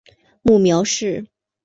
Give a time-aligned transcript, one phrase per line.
[0.41, 1.27] 母苗氏。